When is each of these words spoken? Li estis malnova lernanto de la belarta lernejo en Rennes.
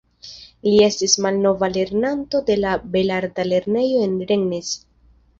Li 0.67 0.71
estis 0.83 1.11
malnova 1.25 1.67
lernanto 1.73 2.41
de 2.47 2.55
la 2.61 2.71
belarta 2.95 3.45
lernejo 3.51 3.99
en 4.07 4.17
Rennes. 4.33 4.73